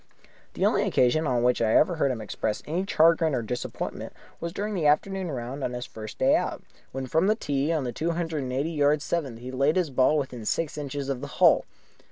[0.55, 4.51] The only occasion on which I ever heard him express any chagrin or disappointment was
[4.51, 7.91] during the afternoon round on his first day out, when from the tee on the
[7.93, 11.27] two hundred and eighty yard seventh he laid his ball within six inches of the
[11.37, 11.65] hole.